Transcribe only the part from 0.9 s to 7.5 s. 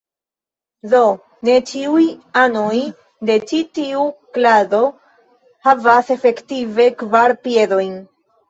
Do ne ĉiuj anoj de ĉi tiu klado havas efektive kvar